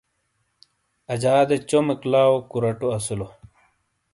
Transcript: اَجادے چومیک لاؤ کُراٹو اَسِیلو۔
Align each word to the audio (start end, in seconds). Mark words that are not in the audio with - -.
اَجادے 1.13 1.57
چومیک 1.69 2.01
لاؤ 2.11 2.33
کُراٹو 2.49 2.87
اَسِیلو۔ 2.97 3.27